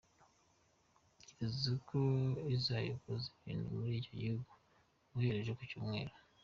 Byitezwe 1.13 1.71
ko 1.89 1.99
izayogoza 2.55 3.27
ibintu 3.39 3.67
muri 3.77 3.93
icyo 3.99 4.11
gihugu 4.21 4.51
guhera 5.11 5.37
ejo 5.41 5.53
ku 5.57 5.63
cyumweru. 5.71 6.13